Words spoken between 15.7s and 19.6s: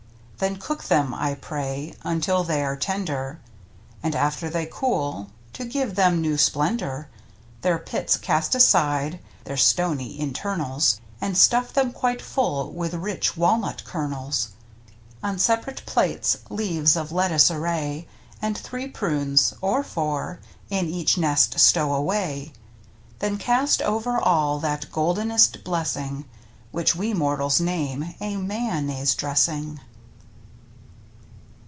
plates leaves of lettuce ar ray, And three prunes—